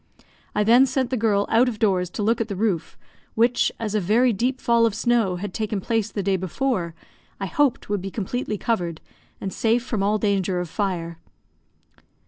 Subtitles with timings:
[0.55, 2.97] I then sent the girl out of doors to look at the roof,
[3.35, 6.95] which, as a very deep fall of snow had taken place the day before,
[7.39, 8.99] I hoped would be completely covered,
[9.39, 11.19] and safe from all danger of fire.